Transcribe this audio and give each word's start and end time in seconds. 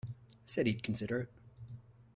Said 0.47 0.65
he'd 0.65 0.81
consider 0.81 1.19
it. 1.21 1.29